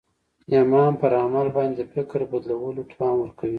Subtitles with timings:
[0.53, 3.49] ایمان پر عمل باندې د فکر بدلولو توان ورکوي